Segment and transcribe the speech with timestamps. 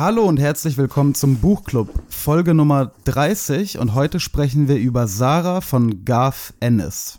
[0.00, 5.60] Hallo und herzlich willkommen zum Buchclub, Folge Nummer 30 und heute sprechen wir über Sarah
[5.60, 7.18] von Garth Ennis.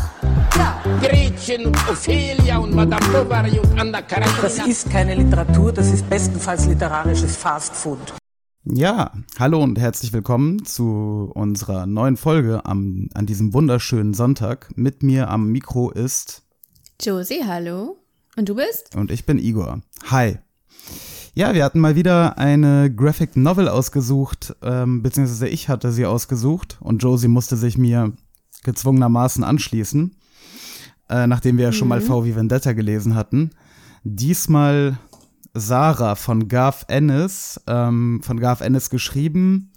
[0.51, 4.41] Gretchen und Ophelia und Madame Bovary und Anna Karenina.
[4.41, 8.13] Das ist keine Literatur, das ist bestenfalls literarisches Fastfood.
[8.63, 14.69] Ja, hallo und herzlich willkommen zu unserer neuen Folge am, an diesem wunderschönen Sonntag.
[14.75, 16.43] Mit mir am Mikro ist
[17.01, 17.97] Josie, hallo.
[18.35, 18.95] Und du bist?
[18.95, 19.81] und ich bin Igor.
[20.09, 20.37] Hi.
[21.33, 26.77] Ja, wir hatten mal wieder eine Graphic Novel ausgesucht, ähm, beziehungsweise ich hatte sie ausgesucht
[26.81, 28.13] und Josie musste sich mir
[28.63, 30.15] gezwungenermaßen anschließen,
[31.11, 33.51] äh, nachdem wir ja schon mal V wie Vendetta gelesen hatten.
[34.03, 34.97] Diesmal
[35.53, 39.71] Sarah von Garth Ennis, ähm, von Garth Ennis geschrieben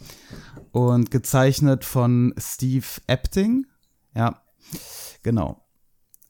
[0.70, 3.66] und gezeichnet von Steve Epting.
[4.14, 4.40] Ja,
[5.24, 5.60] genau.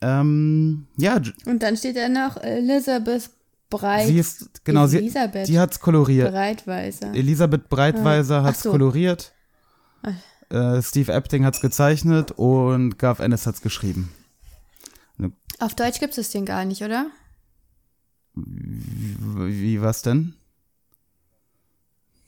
[0.01, 3.31] Ähm, ja, Und dann steht da noch Elizabeth
[3.71, 4.07] Breit.
[4.07, 5.49] sie ist, genau, sie, Elisabeth.
[5.49, 6.31] die hat's koloriert.
[6.33, 7.13] Breitweiser.
[7.15, 8.71] Elisabeth Breitweiser Ach hat's so.
[8.71, 9.33] koloriert.
[10.51, 14.11] Äh, Steve Epting hat's gezeichnet und Garth Ennis hat's geschrieben.
[15.61, 17.07] Auf Deutsch gibt es den gar nicht, oder?
[18.35, 20.35] Wie, wie was denn?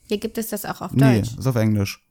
[0.07, 1.37] Hier gibt es das auch auf Nee, Deutsch.
[1.37, 2.01] ist auf Englisch.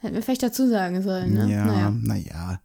[0.00, 1.50] Hätten wir vielleicht dazu sagen sollen, ne?
[1.50, 1.90] Ja, Naja.
[1.90, 2.60] naja.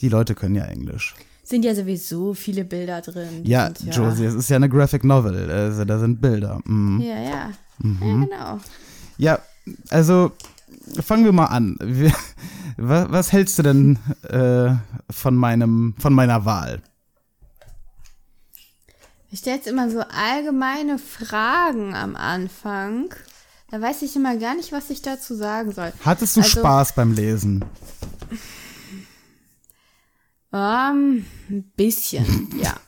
[0.00, 1.14] Die Leute können ja Englisch.
[1.42, 3.44] Sind ja sowieso viele Bilder drin.
[3.44, 5.50] Ja, sind Josie, es ist ja eine Graphic Novel.
[5.50, 6.60] Also da sind Bilder.
[6.64, 7.00] Mhm.
[7.00, 7.30] Ja, ja.
[7.30, 7.50] Ja,
[8.00, 8.60] genau.
[9.18, 9.38] Ja,
[9.90, 10.32] also
[11.00, 11.76] fangen wir mal an.
[11.82, 12.12] Wir,
[12.76, 14.74] was, was hältst du denn äh,
[15.12, 16.82] von meinem, von meiner Wahl?
[19.30, 23.12] Ich stelle jetzt immer so allgemeine Fragen am Anfang.
[23.70, 25.92] Da weiß ich immer gar nicht, was ich dazu sagen soll.
[26.04, 27.64] Hattest du Also- Spaß beim Lesen?
[30.52, 32.74] Ähm, ein bisschen, ja.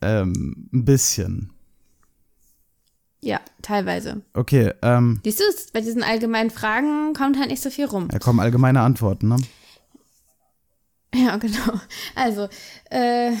[0.00, 1.50] Ähm, ein bisschen.
[3.24, 4.20] Ja, teilweise.
[4.34, 8.08] Okay, ähm, Siehst du, bei diesen allgemeinen Fragen kommt halt nicht so viel rum.
[8.08, 9.36] da kommen allgemeine Antworten, ne?
[11.14, 11.80] Ja, genau.
[12.14, 12.48] Also,
[12.90, 13.32] äh,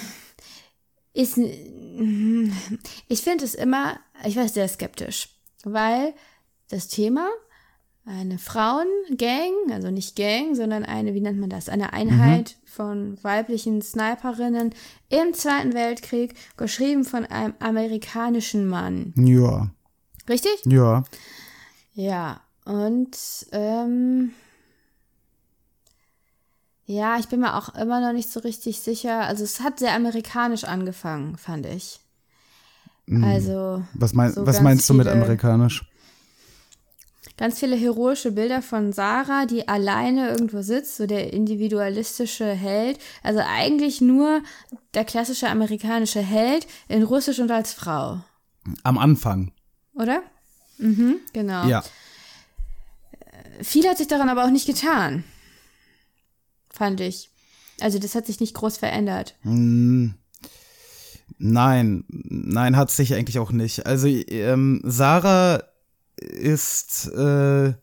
[1.12, 5.28] ist, ich finde es immer, ich war sehr skeptisch,
[5.64, 6.14] weil
[6.70, 7.28] das Thema,
[8.06, 13.80] eine Frauengang, also nicht Gang, sondern eine, wie nennt man das, eine Einheit von weiblichen
[13.80, 14.74] Sniperinnen
[15.08, 19.14] im Zweiten Weltkrieg, geschrieben von einem amerikanischen Mann.
[19.16, 19.70] Ja,
[20.28, 20.64] Richtig?
[20.66, 21.02] ja.
[21.94, 23.16] Ja, und
[23.52, 24.32] ähm,
[26.86, 29.20] ja, ich bin mir auch immer noch nicht so richtig sicher.
[29.20, 32.00] Also es hat sehr amerikanisch angefangen, fand ich.
[33.22, 35.86] Also Was, mein, so was meinst du mit amerikanisch?
[37.36, 42.98] Ganz viele heroische Bilder von Sarah, die alleine irgendwo sitzt, so der individualistische Held.
[43.22, 44.42] Also eigentlich nur
[44.94, 48.20] der klassische amerikanische Held in Russisch und als Frau,
[48.82, 49.52] Am Anfang.
[49.94, 50.22] oder?
[50.78, 51.66] Mhm, genau.
[51.66, 51.82] Ja.
[53.62, 55.24] Viel hat sich daran aber auch nicht getan.
[56.70, 57.30] Fand ich.
[57.80, 59.36] Also das hat sich nicht groß verändert.
[59.42, 60.14] Hm,
[61.38, 63.86] Nein, nein, hat sich eigentlich auch nicht.
[63.86, 65.64] Also ähm, Sarah
[66.20, 67.74] ist äh,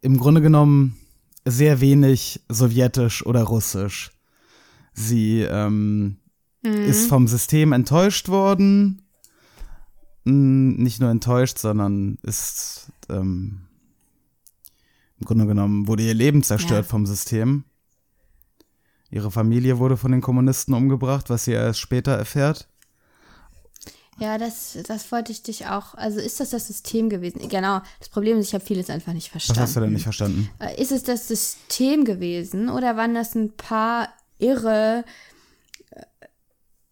[0.00, 0.96] im Grunde genommen
[1.44, 4.10] sehr wenig sowjetisch oder russisch.
[4.92, 6.16] Sie ähm,
[6.62, 9.02] ist vom System enttäuscht worden.
[10.24, 13.62] Nicht nur enttäuscht, sondern ist ähm,
[15.18, 16.90] im Grunde genommen wurde ihr Leben zerstört Ja.
[16.90, 17.64] vom System.
[19.10, 22.68] Ihre Familie wurde von den Kommunisten umgebracht, was sie erst später erfährt.
[24.18, 25.94] Ja, das, das wollte ich dich auch.
[25.94, 27.48] Also ist das das System gewesen?
[27.48, 27.80] Genau.
[28.00, 29.60] Das Problem ist, ich habe vieles einfach nicht Was verstanden.
[29.62, 30.50] hast du denn nicht verstanden?
[30.58, 34.08] Äh, Ist es das System gewesen oder waren das ein paar
[34.38, 35.04] irre
[35.90, 36.02] äh,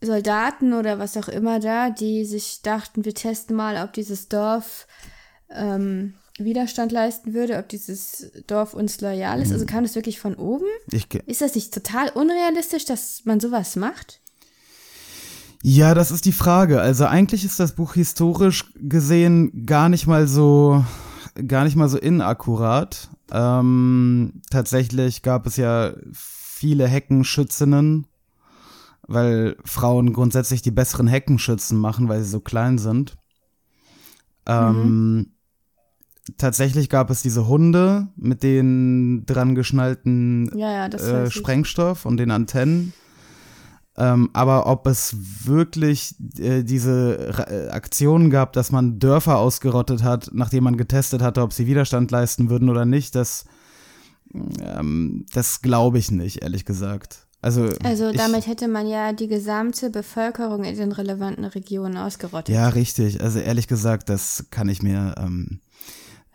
[0.01, 4.87] Soldaten oder was auch immer da, die sich dachten, wir testen mal, ob dieses Dorf
[5.51, 9.53] ähm, Widerstand leisten würde, ob dieses Dorf uns loyal ist?
[9.53, 10.67] Also kam das wirklich von oben?
[10.93, 14.21] Ich, Ist das nicht total unrealistisch, dass man sowas macht?
[15.69, 16.81] Ja, das ist die Frage.
[16.81, 20.85] Also eigentlich ist das Buch historisch gesehen gar nicht mal so,
[21.49, 23.11] gar nicht mal so inakkurat.
[23.33, 28.07] Ähm, tatsächlich gab es ja viele Heckenschützinnen,
[29.09, 33.17] weil Frauen grundsätzlich die besseren Heckenschützen machen, weil sie so klein sind.
[34.47, 35.33] Ähm,
[36.39, 41.29] tatsächlich gab es diese Hunde mit den dran geschnallten Ja, ja, äh.
[41.29, 42.93] Sprengstoff und den Antennen.
[43.99, 45.17] Ähm, aber ob es
[45.47, 51.41] wirklich äh, diese äh, Aktionen gab, dass man Dörfer ausgerottet hat, nachdem man getestet hatte,
[51.41, 53.47] ob sie Widerstand leisten würden oder nicht, das,
[54.61, 57.27] ähm, das glaube ich nicht, ehrlich gesagt.
[57.41, 62.55] Also, Also ich, damit hätte man ja die gesamte Bevölkerung in den relevanten Regionen ausgerottet.
[62.55, 63.23] Ja, richtig.
[63.23, 65.15] Also ehrlich gesagt, das kann ich mir.
[65.17, 65.61] Ähm,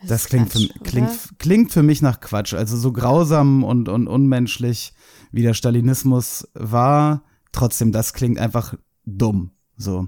[0.08, 2.54] das ist klingt, Quatsch, für, klingt, klingt für mich nach Quatsch.
[2.56, 4.94] Also so grausam und, und unmenschlich
[5.32, 8.76] wie der Stalinismus war, trotzdem, das klingt einfach
[9.06, 9.52] dumm.
[9.78, 10.08] So.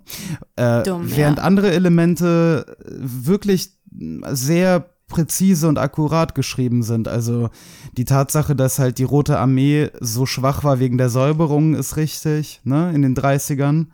[0.55, 1.43] Äh, Dumm, während ja.
[1.43, 7.07] andere Elemente wirklich sehr präzise und akkurat geschrieben sind.
[7.07, 7.49] Also
[7.97, 12.61] die Tatsache, dass halt die Rote Armee so schwach war wegen der Säuberung, ist richtig,
[12.63, 13.87] ne, in den 30ern.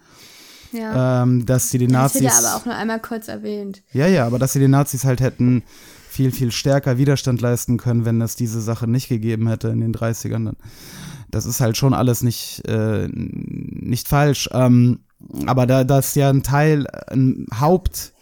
[0.71, 1.23] Ja.
[1.23, 2.43] Ähm, dass sie die das wird Nazis.
[2.43, 3.81] ja aber auch nur einmal kurz erwähnt.
[3.91, 5.63] Ja, ja, aber dass sie den Nazis halt hätten
[6.09, 9.93] viel, viel stärker Widerstand leisten können, wenn es diese Sache nicht gegeben hätte in den
[9.93, 10.45] 30ern.
[10.45, 10.57] Dann.
[11.29, 14.49] Das ist halt schon alles nicht, äh, nicht falsch.
[14.51, 14.99] Ähm,
[15.45, 18.13] aber da das ja ein Teil, ein Haupt,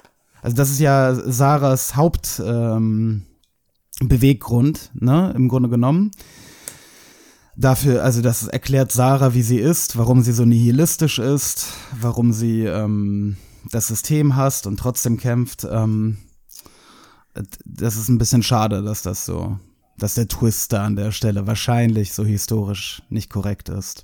[0.41, 3.23] also das ist ja Sarahs Haupt ähm,
[4.01, 6.11] ne, im Grunde genommen.
[7.55, 12.65] Dafür, also das erklärt Sarah, wie sie ist, warum sie so nihilistisch ist, warum sie
[12.65, 13.37] ähm,
[13.71, 15.67] das System hasst und trotzdem kämpft.
[15.69, 16.17] Ähm,
[17.65, 19.59] das ist ein bisschen schade, dass das so,
[19.97, 24.03] dass der Twist da an der Stelle wahrscheinlich so historisch nicht korrekt ist.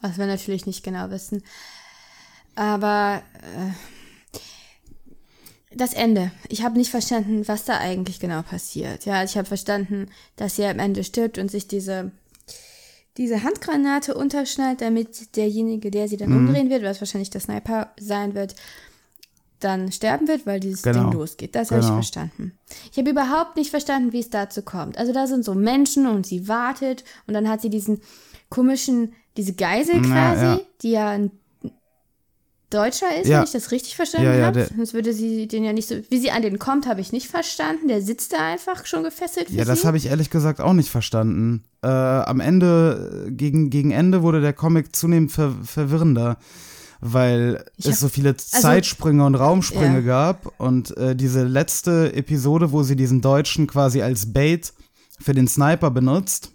[0.00, 1.42] Was wir natürlich nicht genau wissen.
[2.54, 4.36] Aber äh,
[5.76, 6.30] das Ende.
[6.48, 9.04] Ich habe nicht verstanden, was da eigentlich genau passiert.
[9.04, 12.12] Ja, ich habe verstanden, dass sie am Ende stirbt und sich diese
[13.16, 16.48] diese Handgranate unterschnallt, damit derjenige, der sie dann Mhm.
[16.48, 18.54] umdrehen wird, was wahrscheinlich der Sniper sein wird,
[19.60, 21.04] dann sterben wird, weil dieses Genau.
[21.10, 21.54] Ding losgeht.
[21.54, 21.96] Das habe ich Genau.
[21.98, 22.52] verstanden.
[22.92, 24.98] Ich habe überhaupt nicht verstanden, wie es dazu kommt.
[24.98, 28.00] Also da sind so Menschen und sie wartet und dann hat sie diesen
[28.50, 30.60] komischen, diese Geisel Na, quasi, ja.
[30.82, 31.30] die ja ein
[32.68, 33.38] Deutscher ist, Ja.
[33.38, 34.66] wenn ich das richtig verstanden Ja, ja, habe.
[34.76, 35.94] Sonst würde sie den ja nicht so.
[36.10, 37.86] Wie sie an den kommt, habe ich nicht verstanden.
[37.86, 41.62] Der sitzt da einfach schon gefesselt Ja, das habe ich ehrlich gesagt auch nicht verstanden.
[41.82, 46.38] Äh, am Ende, gegen, gegen Ende wurde der Comic zunehmend ver verwirrender,
[47.00, 50.32] weil Ich es hab- so viele also- Zeitsprünge und Raumsprünge Ja.
[50.32, 54.72] gab und äh, diese letzte Episode, wo sie diesen Deutschen quasi als Bait
[55.20, 56.50] für den Sniper benutzt.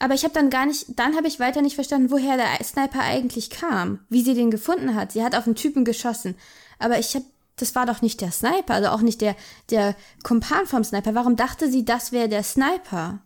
[0.00, 3.00] Aber ich habe dann gar nicht, dann habe ich weiter nicht verstanden, woher der Sniper
[3.00, 5.12] eigentlich kam, wie sie den gefunden hat.
[5.12, 6.34] Sie hat auf einen Typen geschossen,
[6.78, 7.24] aber ich habe,
[7.56, 9.36] das war doch nicht der Sniper, also auch nicht der
[9.70, 9.94] der
[10.24, 11.14] Kumpan vom Sniper.
[11.14, 13.20] Warum dachte sie, das wäre der Sniper?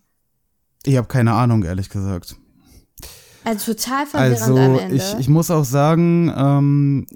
[0.85, 2.37] Ich habe keine Ahnung, ehrlich gesagt.
[3.45, 4.97] Also total verwirrend Also am Ende.
[4.97, 7.07] ich, ich muss auch sagen, ähm,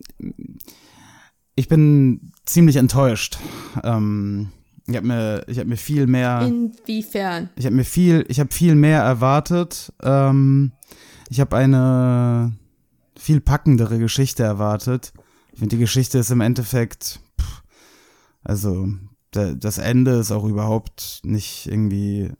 [1.55, 3.39] ich bin ziemlich enttäuscht.
[3.85, 4.51] Ähm,
[4.87, 7.51] ich habe mir, ich habe mir viel mehr, Inwiefern?
[7.57, 9.93] ich habe mir viel, ich habe viel mehr erwartet.
[10.03, 10.73] Ähm,
[11.29, 12.53] ich habe eine
[13.17, 15.13] viel packendere Geschichte erwartet.
[15.53, 17.63] Ich finde, die Geschichte ist im Endeffekt, pff,
[18.43, 18.89] also
[19.31, 22.33] da, das Ende ist auch überhaupt nicht irgendwie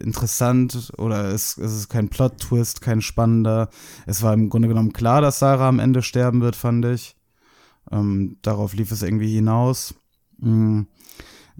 [0.00, 3.68] interessant oder es, es ist kein Plot-Twist, kein spannender.
[4.06, 7.16] Es war im Grunde genommen klar, dass Sarah am Ende sterben wird, fand ich.
[7.90, 9.94] Ähm, darauf lief es irgendwie hinaus.
[10.38, 10.82] Mm,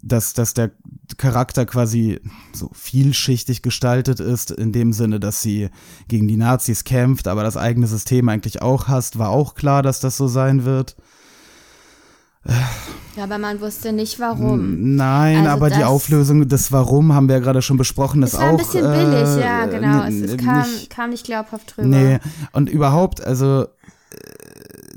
[0.02, 0.70] Dass, dass der
[1.19, 2.21] Charakter quasi
[2.54, 5.69] so vielschichtig gestaltet ist, in dem Sinne, dass sie
[6.09, 10.00] gegen die Nazis kämpft, aber das eigene System eigentlich auch hasst, war auch klar, dass
[10.00, 10.97] das so sein wird.
[13.16, 14.94] Ja, aber man wusste nicht warum.
[14.97, 18.32] Nein, Also aber die das- Auflösung des Warum haben wir ja gerade schon besprochen, ist
[18.35, 20.04] Es war auch ein bisschen billig, äh, ja, genau.
[20.04, 21.88] Es, es kam, nicht, kam nicht glaubhaft drüber.
[21.88, 22.18] Nee,
[22.52, 23.66] und überhaupt, also äh,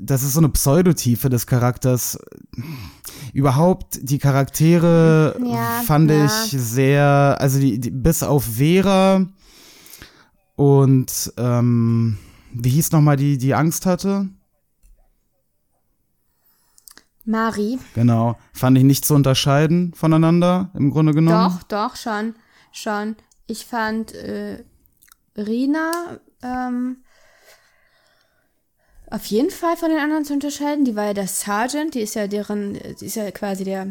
[0.00, 2.18] das ist so eine Pseudotiefe des Charakters.
[3.32, 6.24] Überhaupt die Charaktere Ja, fand ja.
[6.26, 9.26] ich sehr, also die, die bis auf Vera
[10.56, 12.16] und ähm,
[12.52, 14.28] wie hieß noch mal die die Angst hatte?
[17.24, 21.58] Mari, Genau, fand ich nicht zu unterscheiden voneinander im Grunde genommen.
[21.58, 22.34] doch, doch, schon,
[22.72, 23.16] schon.
[23.46, 24.62] Ich fand äh,
[25.36, 26.98] Rina ähm,
[29.10, 30.84] auf jeden Fall von den anderen zu unterscheiden.
[30.84, 33.88] Die war ja der Sergeant, die ist ja deren, die ist ja quasi der,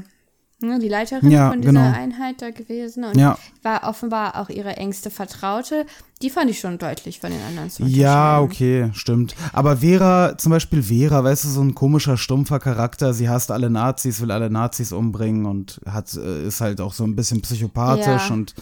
[0.63, 1.91] ne, die Leiterin Ja, von dieser genau.
[1.91, 3.37] Einheit da gewesen und Ja.
[3.61, 5.85] war offenbar auch ihre engste Vertraute.
[6.21, 9.35] Die fand ich schon deutlich von den anderen zu Ja, okay, stimmt.
[9.51, 13.13] Aber Vera, zum Beispiel Vera, weißt du, so ein komischer, stumpfer Charakter.
[13.13, 17.03] Sie hasst alle Nazis, will alle Nazis umbringen und hat, äh, ist halt auch so
[17.03, 18.33] ein bisschen psychopathisch Ja.
[18.33, 18.55] und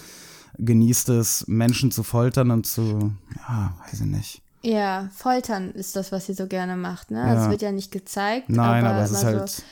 [0.58, 3.12] genießt es, Menschen zu foltern und zu,
[3.48, 4.42] ja, weiß ich nicht.
[4.64, 7.36] Ja, Foltern ist das, was sie so gerne macht, ne?
[7.36, 8.48] Es wird ja nicht gezeigt.
[8.50, 9.64] Nein, aber, aber es ist halt, so,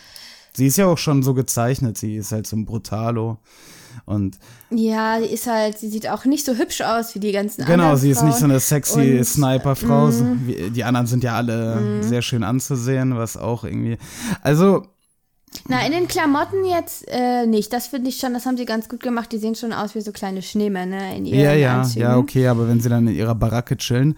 [0.59, 3.37] Sie ist ja auch schon so gezeichnet, sie ist halt so ein Brutalo.
[4.05, 4.37] Und
[4.69, 7.73] Ja, die ist halt, sie sieht auch nicht so hübsch aus wie die ganzen genau,
[7.85, 9.21] anderen sie ist nicht so eine sexy.
[9.23, 10.09] Sniper-Frau.
[10.45, 13.97] wie- Die anderen sind ja alle sehr schön anzusehen, was auch irgendwie.
[14.41, 14.83] Also,
[15.67, 17.73] Na, in den Klamotten jetzt äh, nicht.
[17.73, 19.31] Das finde ich schon, das haben sie ganz gut gemacht.
[19.31, 22.01] Die sehen schon aus wie so kleine Schneemänner in ihren ja, ja, Anzügen.
[22.03, 24.15] ja, okay, aber wenn sie dann in ihrer Baracke chillen.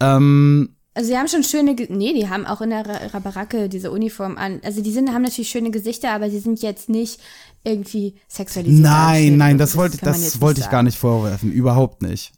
[0.00, 3.90] Ähm, Also sie haben schon schöne, Ge nee, die haben auch in ihrer, Baracke diese
[3.90, 4.60] Uniform an.
[4.62, 7.18] Also die sind, haben natürlich schöne Gesichter, aber sie sind jetzt nicht
[7.64, 8.82] irgendwie sexualisiert.
[8.82, 9.78] nein, nein, das so.
[9.78, 10.86] wollte, das wollte ich gar sagen.
[10.86, 11.50] nicht vorwerfen.
[11.50, 12.32] Überhaupt nicht.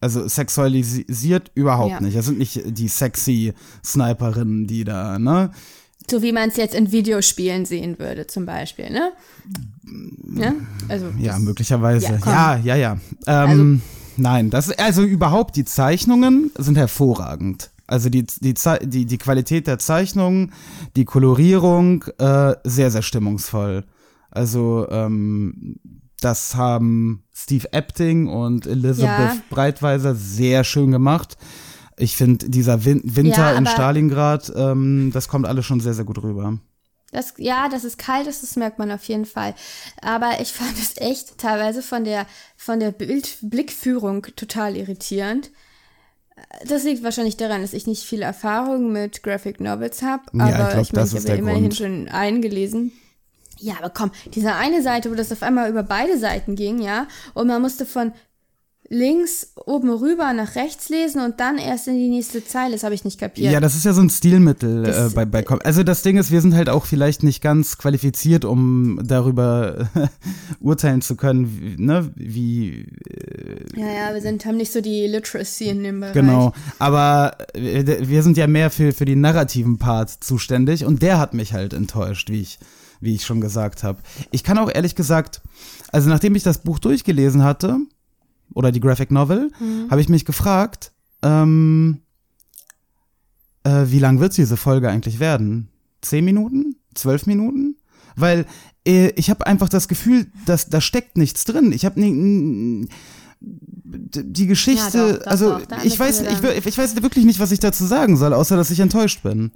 [0.00, 2.00] Also sexualisiert überhaupt Ja.
[2.00, 2.16] nicht.
[2.16, 5.50] Das sind nicht die sexy Sniperinnen, die da, ne?
[6.10, 9.12] So wie man es jetzt in Videospielen sehen würde, zum Beispiel, ne?
[10.34, 10.52] Ja,
[10.88, 11.06] also.
[11.18, 12.06] Ja, das- möglicherweise.
[12.06, 12.32] Ja, komm.
[12.32, 12.98] Ja, ja, ja.
[13.26, 13.80] Ähm,
[14.18, 17.70] nein, das also überhaupt die Zeichnungen sind hervorragend.
[17.86, 20.52] Also die, die, die, die Qualität der Zeichnungen,
[20.96, 23.84] die Kolorierung, äh, sehr, sehr stimmungsvoll.
[24.30, 25.76] Also ähm,
[26.20, 29.36] das haben Steve Epting und Elizabeth Ja.
[29.50, 31.36] Breitweiser sehr schön gemacht.
[31.98, 36.04] Ich finde, dieser Win Winter Ja, in Stalingrad, ähm, das kommt alles schon sehr, sehr
[36.04, 36.58] gut rüber.
[37.12, 39.54] Das, ja, dass es kalt ist, das merkt man auf jeden Fall.
[40.02, 42.26] Aber ich fand es echt teilweise von der,
[42.56, 45.50] von der Bild Blickführung total irritierend.
[46.66, 50.22] Das liegt wahrscheinlich daran, dass ich nicht viel Erfahrung mit Graphic Novels habe.
[50.32, 51.76] Ja, ich aber glaub, ich meine, das ich habe ja immerhin Grund.
[51.76, 52.92] schon eingelesen.
[53.58, 57.08] Ja, aber komm, diese eine Seite, wo das auf einmal über beide Seiten ging, ja,
[57.32, 58.12] und man musste von
[58.88, 62.94] links oben rüber nach rechts lesen und dann erst in die nächste Zeile, das habe
[62.94, 63.52] ich nicht kapiert.
[63.52, 66.16] Ja, das ist ja so ein Stilmittel äh, Das- bei, bei Com Also das Ding
[66.18, 69.88] ist, wir sind halt auch vielleicht nicht ganz qualifiziert, um darüber
[70.60, 72.86] urteilen zu können, wie, ne, wie
[73.76, 76.14] ja, ja, wir sind, haben nicht so die Literacy in dem Bereich.
[76.14, 76.52] genau.
[76.78, 81.34] Aber äh, wir sind ja mehr für, für den narrativen Part zuständig und der hat
[81.34, 82.58] mich halt enttäuscht, wie ich,
[83.00, 83.98] wie ich schon gesagt habe.
[84.30, 85.42] Ich kann auch ehrlich gesagt,
[85.90, 87.78] also nachdem ich das Buch durchgelesen hatte,
[88.54, 89.50] oder die Graphic Novel,
[89.90, 92.00] habe ich mich gefragt, ähm,
[93.64, 95.68] äh, wie lang wird diese Folge eigentlich werden?
[96.00, 96.76] Zehn Minuten?
[96.94, 97.76] Zwölf Minuten?
[98.14, 98.46] Weil
[98.86, 101.72] äh, ich habe einfach das Gefühl, dass da steckt nichts drin.
[101.72, 102.88] Ich habe nie,
[103.40, 107.52] die Geschichte, Ja, doch, doch, also doch, ich weiß, ich, ich weiß wirklich nicht, was
[107.52, 109.52] ich dazu sagen soll, außer dass ich enttäuscht bin.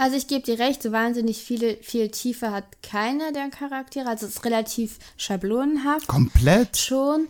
[0.00, 4.08] Also ich gebe dir recht, so wahnsinnig viele, viel Tiefe hat keiner der Charaktere.
[4.08, 6.06] Also es ist relativ schablonenhaft.
[6.06, 6.78] Komplett.
[6.78, 7.28] Schon.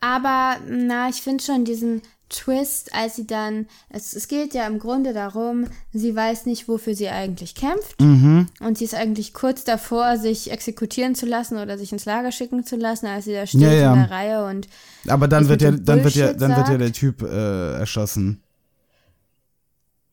[0.00, 4.78] Aber na, ich finde schon diesen Twist, als sie dann, es, es geht ja im
[4.80, 7.98] Grunde darum, sie weiß nicht, wofür sie eigentlich kämpft.
[8.02, 8.48] Mhm.
[8.60, 12.66] Und sie ist eigentlich kurz davor, sich exekutieren zu lassen oder sich ins Lager schicken
[12.66, 13.94] zu lassen, als sie da steht Ja, ja.
[13.94, 14.68] in der Reihe und
[15.08, 16.80] Aber dann wird ja, dann wird ja, Bullshit dann wird ja sagt.
[16.82, 18.42] der Typ äh, erschossen.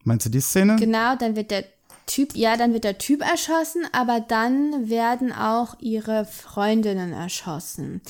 [0.06, 0.78] Meinst du die Szene?
[0.78, 1.66] Genau, dann wird der
[2.12, 8.02] Typ, ja, dann wird der Typ erschossen, aber dann werden auch ihre Freundinnen erschossen.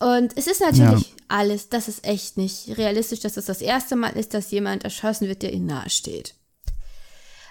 [0.00, 4.16] Und es ist natürlich alles, das ist echt nicht realistisch, dass es das erste Mal
[4.16, 6.34] ist, dass jemand erschossen wird, der ihnen nahe steht.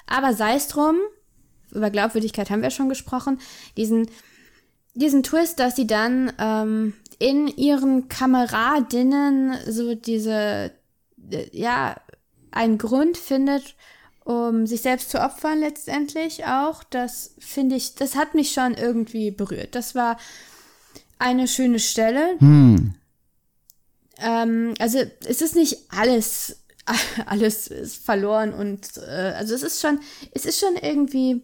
[0.05, 0.97] Aber sei es drum,
[1.71, 3.39] über Glaubwürdigkeit haben wir schon gesprochen,
[3.77, 4.09] diesen,
[4.95, 10.73] diesen Twist, dass sie dann ähm, in ihren Kameradinnen so diese,
[11.31, 11.95] äh, ja,
[12.51, 13.75] einen Grund findet,
[14.25, 16.83] um sich selbst zu opfern letztendlich auch.
[16.83, 19.75] Das finde ich, das hat mich schon irgendwie berührt.
[19.75, 20.17] Das war
[21.19, 22.35] eine schöne Stelle.
[24.17, 26.63] Ähm, also es ist nicht alles,
[27.27, 29.99] alles ist verloren und äh, also es ist schon,
[30.31, 31.43] es ist schon irgendwie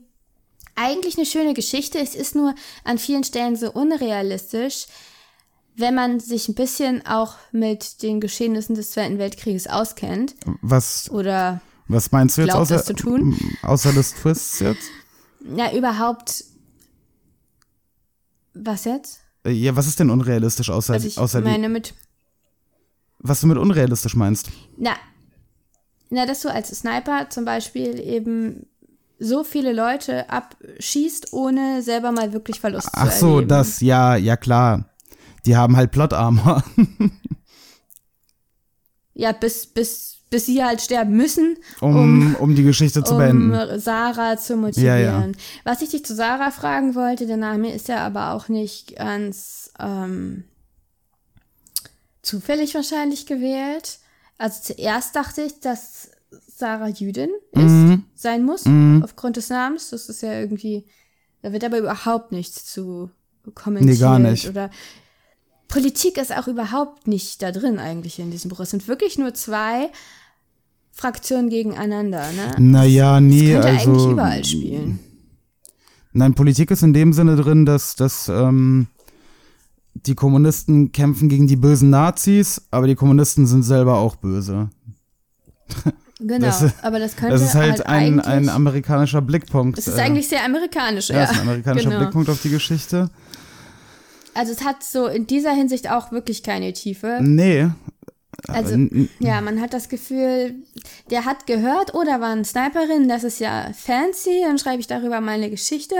[0.75, 1.99] eigentlich eine schöne Geschichte.
[1.99, 4.87] Es ist nur an vielen Stellen so unrealistisch,
[5.75, 10.33] wenn man sich ein bisschen auch mit den Geschehnissen des Zweiten Weltkrieges auskennt.
[10.61, 11.61] Was, Oder
[11.91, 13.37] was meinst du jetzt glaubt, außer, das zu tun?
[13.63, 14.89] außer des Twists jetzt?
[15.39, 16.43] na, überhaupt.
[18.53, 19.21] Was jetzt?
[19.45, 21.93] Äh, Ja, was ist denn unrealistisch außer, Also ich außer meine mit.
[23.19, 24.49] was du mit unrealistisch meinst?
[24.77, 24.95] Na,
[26.09, 28.65] na, dass du als Sniper zum Beispiel eben
[29.19, 34.35] so viele Leute abschießt, ohne selber mal wirklich Verlust zu Ach so, das, ja, ja
[34.35, 34.89] klar.
[35.45, 36.63] Die haben halt Plot Armor.
[39.13, 43.79] Ja, bis, bis, bis sie halt sterben müssen, um, um die Geschichte zu um beenden.
[43.79, 44.97] Sarah zu motivieren.
[45.03, 45.31] Ja, ja.
[45.65, 49.71] Was ich dich zu Sarah fragen wollte, der Name ist ja aber auch nicht ganz
[49.77, 50.45] ähm,
[52.21, 53.99] zufällig wahrscheinlich gewählt.
[54.37, 56.09] Also zuerst dachte ich, dass
[56.47, 58.05] Sarah Jüdin ist, Mhm.
[58.15, 58.63] sein muss,
[59.03, 59.89] aufgrund des Namens.
[59.89, 60.85] Das ist ja irgendwie,
[61.41, 63.09] da wird aber überhaupt nichts zu
[63.53, 63.95] kommentiert.
[63.95, 64.47] Nee, gar nicht.
[64.47, 64.69] Oder
[65.67, 68.59] Politik ist auch überhaupt nicht da drin eigentlich in diesem Buch.
[68.61, 69.89] Es sind wirklich nur zwei
[70.91, 72.55] Fraktionen gegeneinander, ne?
[72.59, 73.91] Naja, nee, könnte also.
[73.91, 74.99] eigentlich überall spielen.
[76.13, 78.87] Nein, Politik ist in dem Sinne drin, dass, dass ähm,
[79.93, 84.69] die Kommunisten kämpfen gegen die bösen Nazis, aber die Kommunisten sind selber auch böse.
[86.23, 89.79] Genau, Das aber das könnte Das ist halt, ein, eigentlich, ein amerikanischer Blickpunkt.
[89.79, 91.15] es ist äh, eigentlich sehr amerikanisch, ja.
[91.15, 91.99] ja, ist ein amerikanischer genau.
[91.99, 93.09] Blickpunkt auf die Geschichte.
[94.35, 97.17] Also es hat so in dieser Hinsicht auch wirklich keine Tiefe.
[97.21, 97.69] Nee.
[98.47, 98.75] Also
[99.19, 100.55] ja, man hat das Gefühl,
[101.09, 104.87] der hat gehört, oh, da war eine Sniperin, das ist ja fancy, dann schreibe ich
[104.87, 105.95] darüber meine Geschichte.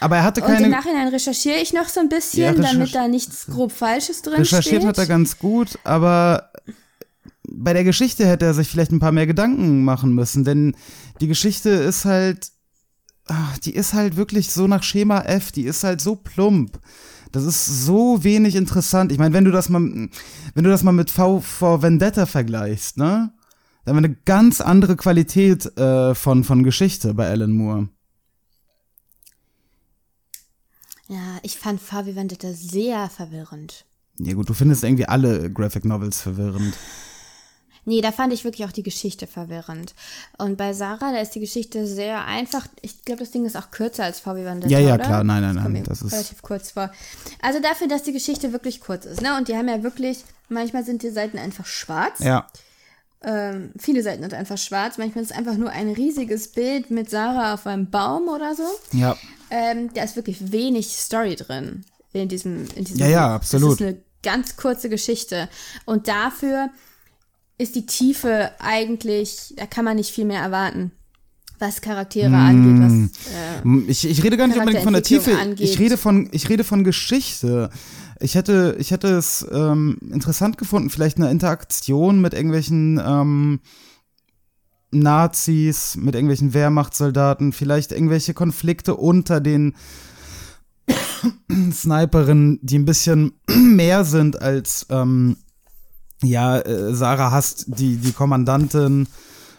[0.00, 0.68] Aber er hatte Und im keine.
[0.68, 4.82] Nachhinein recherchiere ich noch so ein bisschen, Ja, damit da nichts grob Falsches drin Recherchiert
[4.82, 4.88] steht.
[4.88, 6.50] hat er ganz gut, aber
[7.48, 10.74] bei der Geschichte hätte er sich vielleicht ein paar mehr Gedanken machen müssen, denn
[11.20, 12.48] die Geschichte ist halt,
[13.26, 16.78] ach, die ist halt wirklich so nach Schema F, die ist halt so plump.
[17.32, 19.10] Das ist so wenig interessant.
[19.10, 22.98] Ich meine, wenn du das mal, wenn du das mal mit V vor Vendetta vergleichst,
[22.98, 23.32] ne?
[23.84, 27.88] Dann haben wir eine ganz andere Qualität äh, von, von Geschichte bei Alan Moore.
[31.12, 33.84] ja, ich fand Fabi Vendetta sehr verwirrend.
[34.18, 36.74] Ja gut, du findest irgendwie alle Graphic Novels verwirrend.
[37.84, 39.94] Nee, da fand ich wirklich auch die Geschichte verwirrend.
[40.38, 42.66] Und bei Sarah, da ist die Geschichte sehr einfach.
[42.80, 45.04] Ich glaube, das Ding ist auch kürzer als Fabi Vendetta, Ja, ja, oder?
[45.04, 45.24] klar.
[45.24, 46.92] Nein, nein, Das nein, das ist- relativ kurz vor.
[47.40, 49.36] Also dafür, dass die Geschichte wirklich kurz ist, ne?
[49.36, 52.20] Und die haben ja wirklich, manchmal sind die Seiten einfach schwarz.
[52.20, 52.46] Ja.
[53.24, 54.98] Ähm, viele Seiten sind einfach schwarz.
[54.98, 58.64] Manchmal ist es einfach nur ein riesiges Bild mit Sarah auf einem Baum oder so.
[58.92, 59.16] Ja.
[59.50, 63.34] Ähm, da ist wirklich wenig Story drin in diesem, in diesem Ja, ja, Buch.
[63.34, 63.70] absolut.
[63.72, 65.48] Das ist eine ganz kurze Geschichte.
[65.84, 66.70] Und dafür
[67.62, 70.90] ist die Tiefe eigentlich, da kann man nicht viel mehr erwarten,
[71.58, 72.34] was Charaktere Mm.
[72.34, 73.32] angeht, was
[73.64, 75.30] äh, Ich, ich rede gar nicht unbedingt von der Tiefe.
[75.58, 77.70] Ich rede von, ich rede von Geschichte.
[78.20, 83.60] Ich hätte, ich hätte es ähm, interessant gefunden, vielleicht eine Interaktion mit irgendwelchen ähm,
[84.90, 89.74] Nazis, mit irgendwelchen Wehrmachtssoldaten, vielleicht irgendwelche Konflikte unter den
[91.72, 95.36] Sniperinnen, die ein bisschen mehr sind als ähm,
[96.22, 99.08] ja, äh, Sarah hasst die, die Kommandantin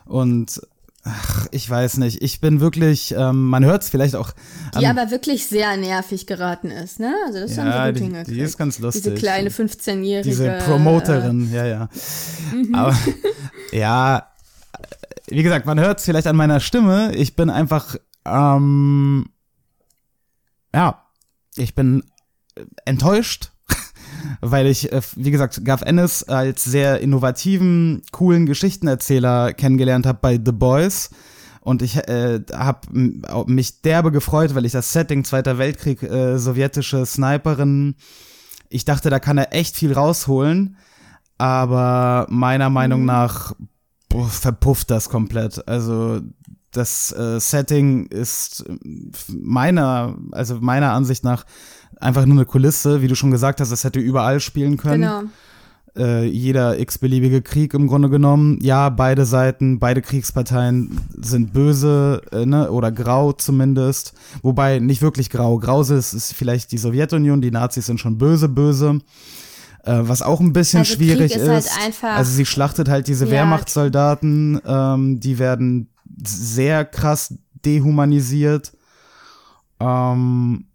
[0.06, 0.62] und
[1.04, 4.32] ach, ich weiß nicht, ich bin wirklich, ähm, man hört es vielleicht auch
[4.80, 7.14] die aber wirklich sehr nervig geraten ist, ne?
[7.28, 8.38] Also das Ja, haben sie gut die- hingekriegt.
[8.38, 9.04] die ist ganz lustig.
[9.04, 10.30] Diese kleine 15-jährige.
[10.30, 11.90] diese Promoterin, ja, ja.
[12.74, 12.96] Aber
[13.72, 14.28] ja,
[15.28, 17.96] wie gesagt, man hört es vielleicht an meiner Stimme, ich bin einfach,
[18.26, 19.30] ähm,
[20.74, 21.04] ja,
[21.56, 22.04] ich bin
[22.56, 23.52] äh, enttäuscht,
[24.42, 30.40] weil ich, äh, wie gesagt, Gav Ennis als sehr innovativen, coolen Geschichtenerzähler kennengelernt habe bei
[30.44, 31.10] The Boys.
[31.62, 32.80] Und ich äh, habe
[33.48, 37.96] mich derbe gefreut, weil ich das Setting Zweiter Weltkrieg, äh, sowjetische Sniperin,
[38.70, 40.78] ich dachte, da kann er echt viel rausholen.
[41.38, 43.54] Aber meiner Meinung nach
[44.10, 45.68] boah, verpufft das komplett.
[45.68, 46.22] Also
[46.74, 48.66] das äh, Setting ist
[49.30, 51.46] meiner, also meiner Ansicht nach
[52.00, 55.02] einfach nur eine Kulisse, wie du schon gesagt hast, das hätte überall spielen können.
[55.02, 55.24] Genau.
[55.96, 58.58] Äh, jeder x-beliebige Krieg im Grunde genommen.
[58.64, 64.14] Ja, beide Seiten, beide Kriegsparteien sind böse, äh, ne, oder grau zumindest.
[64.42, 65.60] Wobei nicht wirklich grau.
[65.60, 69.02] Grau ist, ist vielleicht die Sowjetunion, die Nazis sind schon böse, böse.
[69.84, 71.80] Äh, was auch ein bisschen Also Krieg schwierig ist ist.
[71.80, 73.32] halt also sie schlachtet halt diese Ja.
[73.32, 75.90] Wehrmachtssoldaten, ähm, die werden
[76.28, 77.34] sehr krass
[77.66, 78.74] dehumanisiert.
[79.80, 80.66] Ähm,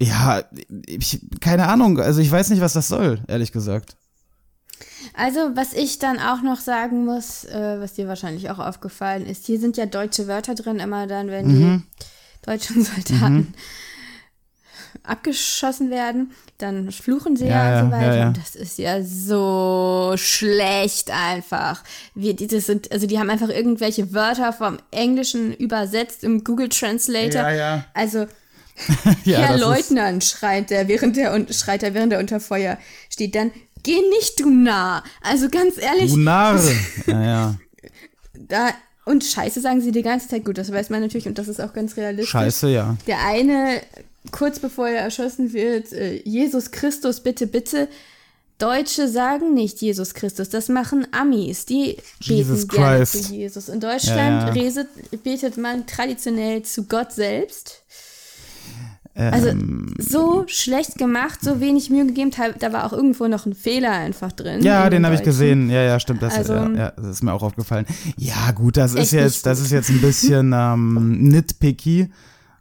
[0.00, 0.42] ja,
[0.86, 3.96] ich, keine Ahnung, also ich weiß nicht, was das soll, ehrlich gesagt.
[5.14, 9.44] Also, was ich dann auch noch sagen muss, äh, was dir wahrscheinlich auch aufgefallen ist,
[9.46, 11.82] hier sind ja deutsche Wörter drin, immer dann, wenn Mhm.
[11.98, 13.52] die deutschen Soldaten
[15.02, 18.06] abgeschossen werden, dann fluchen sie ja, Ja, und so weiter.
[18.06, 18.26] ja, ja.
[18.28, 21.82] Und das ist ja so schlecht einfach.
[22.14, 26.68] Wir, die, das sind, also die haben einfach irgendwelche Wörter vom Englischen übersetzt im Google
[26.68, 27.42] Translator.
[27.42, 27.84] Ja, ja.
[27.94, 28.26] Also
[29.24, 32.78] Herr Leutnant schreit der, während der un- schreit er, während er unter Feuer
[33.10, 33.34] steht.
[33.34, 33.50] Dann
[33.82, 35.02] geh nicht du nah.
[35.22, 36.60] Also ganz ehrlich, Du Narr.
[37.06, 37.54] Ja, ja.
[38.34, 38.68] da
[39.06, 40.44] und Scheiße sagen sie die ganze Zeit.
[40.44, 42.30] Gut, das weiß man natürlich und das ist auch ganz realistisch.
[42.30, 42.96] Scheiße, ja.
[43.06, 43.80] Der eine,
[44.32, 47.88] kurz bevor er erschossen wird, äh, Jesus Christus, bitte, bitte.
[48.58, 51.64] Deutsche sagen nicht Jesus Christus, das machen Amis.
[51.64, 53.24] Die Jesus beten gerne Christ.
[53.24, 53.68] zu Jesus.
[53.70, 55.18] In Deutschland Ja, ja.
[55.24, 57.82] betet man traditionell zu Gott selbst.
[59.14, 63.54] Also Ähm, so schlecht gemacht, so wenig Mühe gegeben, da war auch irgendwo noch ein
[63.54, 64.62] Fehler einfach drin.
[64.62, 65.68] ja, den habe ich gesehen.
[65.68, 66.22] Ja, ja, stimmt.
[66.22, 67.86] Das, Also- ja, das ist mir auch aufgefallen.
[68.16, 72.10] Ja, gut, das ist jetzt, das ist jetzt ein bisschen ähm, nitpicky.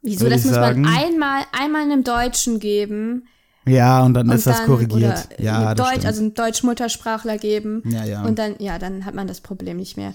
[0.01, 0.81] Wieso, das muss sagen.
[0.81, 3.27] man einmal, einmal einem Deutschen geben.
[3.65, 5.27] Ja, und dann Und ist das dann, korrigiert.
[5.37, 6.05] Oder Ja, das Deutsch, stimmt.
[6.07, 7.83] also einem Deutsch-Muttersprachler geben.
[7.85, 8.23] Ja, ja.
[8.23, 10.13] Und dann, ja, dann hat man das Problem nicht mehr.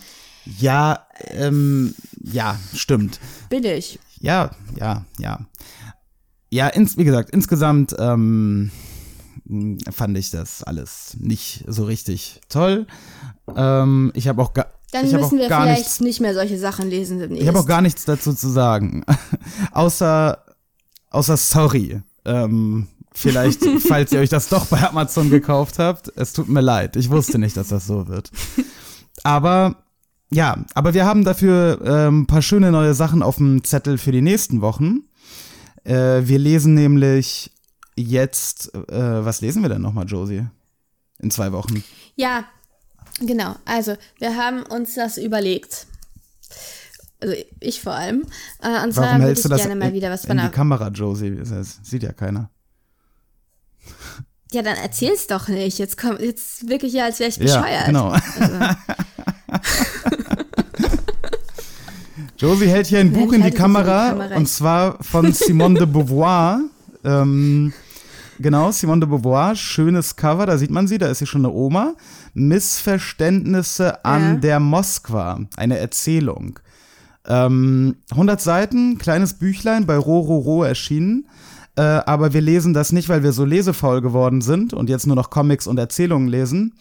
[0.59, 3.21] ja, ähm, ja, stimmt.
[3.51, 3.99] Billig.
[4.21, 5.41] ja, ja, ja.
[6.51, 8.71] Ja, ins, wie gesagt, insgesamt ähm,
[9.91, 12.87] fand ich das alles nicht so richtig toll.
[13.57, 14.53] Ähm, ich habe auch,
[14.95, 17.43] Dann ich müssen wir vielleicht nichts nicht mehr solche Sachen lesen demnächst.
[17.43, 19.05] Ich habe auch gar nichts dazu zu sagen.
[19.73, 20.39] außer,
[21.11, 22.01] außer sorry.
[22.25, 26.13] Ähm, vielleicht, falls ihr euch das doch bei Amazon gekauft habt.
[26.15, 26.95] Es tut mir leid.
[26.95, 28.31] Ich wusste nicht, dass das so wird.
[29.25, 29.83] Aber
[30.31, 34.13] ja, aber wir haben dafür ähm, ein paar schöne neue Sachen auf dem Zettel für
[34.13, 35.09] die nächsten Wochen.
[35.83, 37.51] Äh, wir lesen nämlich
[37.97, 40.47] jetzt, äh, was lesen wir denn nochmal, Josie?
[41.19, 41.83] In zwei Wochen.
[42.15, 42.45] Ja,
[43.21, 43.57] genau.
[43.65, 45.87] Also, wir haben uns das überlegt.
[47.21, 48.25] Also, ich vor allem.
[48.63, 50.37] Äh, und zwar Warum hältst ich du das gerne mal in, wieder was in von
[50.37, 50.51] die der.
[50.51, 51.37] Kamera, Josie?
[51.37, 52.51] Das sieht ja keiner.
[54.53, 55.79] Ja, dann erzähl's doch nicht.
[55.79, 57.87] Jetzt kommt jetzt wirklich ja, als wäre ich Ja, bescheuert.
[57.87, 58.09] genau.
[58.11, 58.75] Also,
[62.39, 64.37] Josie hält hier ein Buch in die das in die Kamera, Kamera.
[64.37, 66.61] und zwar von Simone de Beauvoir.
[67.05, 67.73] ähm,
[68.39, 71.53] genau, Simone de Beauvoir, schönes Cover, da sieht man sie, da ist sie schon eine
[71.55, 71.95] Oma.
[72.35, 74.35] Missverständnisse an Ja.
[74.41, 76.59] der Moskwa, eine Erzählung.
[77.27, 81.27] Ähm, 100 Seiten, kleines Büchlein bei Rororo erschienen.
[81.77, 85.17] Äh, aber wir lesen das nicht, weil wir so lesefaul geworden sind und jetzt nur
[85.17, 86.75] noch Comics und Erzählungen lesen,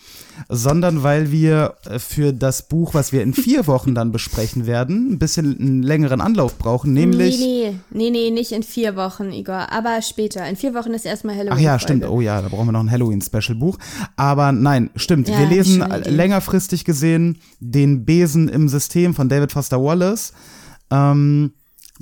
[0.49, 5.13] sondern weil wir äh, für das Buch, was wir in vier Wochen dann besprechen werden,
[5.13, 7.39] ein bisschen einen längeren Anlauf brauchen, nämlich.
[7.39, 9.71] nee, nee, nee, nee, nicht in vier Wochen, Igor.
[9.71, 10.47] Aber später.
[10.47, 11.57] In vier Wochen ist erstmal Halloween.
[11.57, 12.07] Ach ja, stimmt.
[12.07, 13.79] Oh ja, da brauchen wir noch ein Halloween-Special-Buch.
[14.15, 15.27] Aber nein, stimmt.
[15.27, 16.09] Ja, wir lesen Idee.
[16.11, 20.33] längerfristig gesehen den Besen im System von David Foster Wallace.
[20.91, 21.53] Ähm,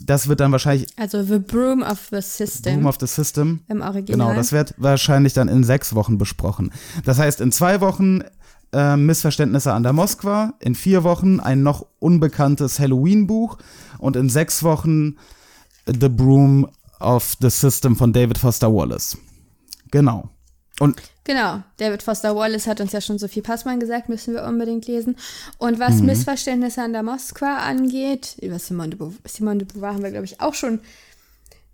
[0.05, 3.61] das wird dann wahrscheinlich Also The Broom of the System Boom of the System.
[3.67, 4.05] im Original.
[4.05, 6.71] Genau, das wird wahrscheinlich dann in sechs Wochen besprochen.
[7.05, 8.21] Das heißt, in zwei Wochen
[8.73, 13.57] äh, Missverständnisse an der Moskwa, in vier Wochen ein noch unbekanntes Halloween-Buch
[13.99, 15.17] und in sechs Wochen
[15.85, 16.67] The Broom
[16.99, 19.17] of the System von David Foster Wallace.
[19.91, 20.29] Genau.
[20.81, 24.87] Und Genau, David Foster Wallace hat uns ja schon Sophie Passmann gesagt, müssen wir unbedingt
[24.87, 25.15] lesen.
[25.59, 26.07] Und was Mhm.
[26.07, 30.25] Missverständnisse an der Moskwa angeht, über Simone de, Beauvoir, Simone de Beauvoir haben wir, glaube
[30.25, 30.79] ich, auch schon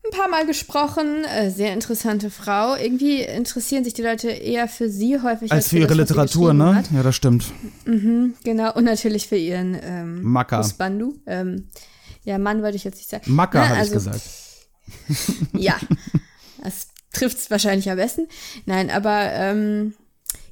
[0.04, 1.24] ein paar Mal gesprochen.
[1.24, 2.76] Äh, sehr interessante Frau.
[2.76, 6.76] Irgendwie interessieren sich die Leute eher für sie häufig als für ihre das, Literatur, ne?
[6.76, 6.92] Hat.
[6.92, 7.46] Ja, das stimmt.
[7.86, 10.60] Genau, und natürlich für ihren ähm, Macker.
[10.60, 11.16] Husbandu.
[11.26, 11.70] Ähm,
[12.26, 13.34] ja, Mann wollte ich jetzt nicht sagen.
[13.34, 14.22] Macker, habe also, ich gesagt.
[15.54, 15.78] Ja,
[16.64, 18.28] das trifft es wahrscheinlich am besten.
[18.66, 19.94] Nein, aber ähm,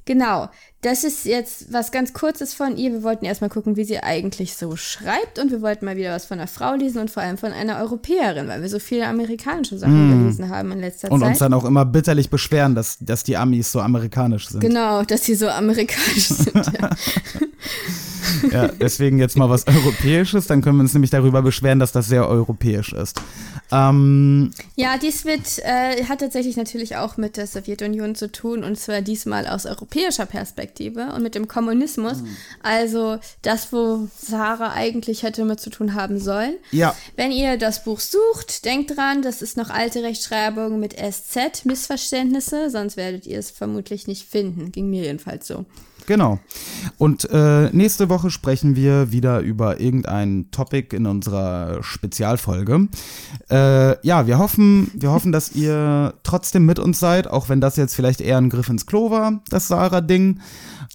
[0.04, 0.48] genau,
[0.82, 2.92] das ist jetzt was ganz Kurzes von ihr.
[2.92, 6.26] Wir wollten erstmal gucken, wie sie eigentlich so schreibt und wir wollten mal wieder was
[6.26, 9.78] von einer Frau lesen und vor allem von einer Europäerin, weil wir so viele amerikanische
[9.78, 11.12] Sachen gelesen haben in letzter Mm.
[11.12, 11.28] Und Zeit.
[11.30, 14.60] uns dann auch immer bitterlich beschweren, dass, dass die Amis so amerikanisch sind.
[14.60, 16.54] Genau, dass sie so amerikanisch sind.
[16.54, 16.90] Ja.
[18.50, 22.06] Ja, deswegen jetzt mal was Europäisches, dann können wir uns nämlich darüber beschweren, dass das
[22.06, 23.20] sehr europäisch ist.
[23.72, 28.78] Ähm, Ja, dies wird, äh, hat tatsächlich natürlich auch mit der Sowjetunion zu tun und
[28.78, 32.18] zwar diesmal aus europäischer Perspektive und mit dem Kommunismus.
[32.62, 36.54] Also das, wo Sarah eigentlich hätte mit zu tun haben sollen.
[36.70, 41.64] ja, Wenn ihr das Buch sucht, denkt dran, das ist noch alte Rechtschreibung mit SZ,
[41.64, 44.72] Missverständnisse, sonst werdet ihr es vermutlich nicht finden.
[44.72, 45.64] Ging mir jedenfalls so.
[46.06, 46.38] Genau.
[46.98, 52.88] Und äh, nächste Woche sprechen wir wieder über irgendein Topic in unserer Spezialfolge.
[53.50, 57.76] Äh, ja, wir hoffen, wir hoffen, dass ihr trotzdem mit uns seid, auch wenn das
[57.76, 60.40] jetzt vielleicht eher ein Griff ins Klo war, das Sarah-Ding.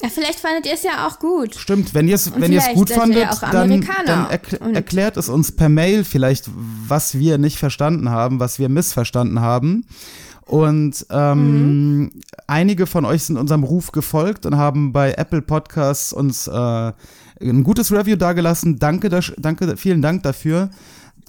[0.02, 1.56] Ja, vielleicht fandet ihr es ja auch gut.
[1.56, 5.30] Stimmt, wenn ihr es wenn ihr es vielleicht gut fandet, dann, dann erkl erklärt es
[5.30, 9.86] uns per Mail vielleicht, was wir nicht verstanden haben, was wir missverstanden haben.
[10.52, 12.12] Und ähm, Mhm.
[12.46, 17.64] einige von euch sind unserem Ruf gefolgt und haben bei Apple Podcasts uns äh, ein
[17.64, 18.78] gutes Review dagelassen.
[18.78, 20.70] Danke, das, danke, vielen Dank dafür.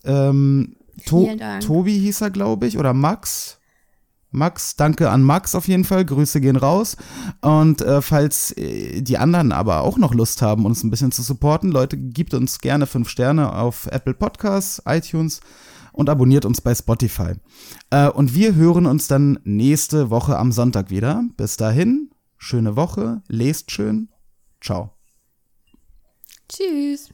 [0.04, 0.74] Ähm,
[1.06, 1.62] to Dank.
[1.62, 3.58] Tobi hieß er, glaube ich, oder Max.
[4.32, 6.04] Max, danke an Max auf jeden Fall.
[6.04, 6.96] Grüße gehen raus.
[7.42, 11.22] Und äh, falls äh, die anderen aber auch noch Lust haben, uns ein bisschen zu
[11.22, 15.40] supporten, Leute, gebt uns gerne fünf Sterne auf Apple Podcasts, iTunes
[15.92, 17.34] und abonniert uns bei Spotify.
[17.90, 21.24] Äh, und wir hören uns dann nächste Woche am Sonntag wieder.
[21.36, 24.08] Bis dahin, schöne Woche, lest schön.
[24.60, 24.90] Ciao.
[26.48, 27.10] Tschüss.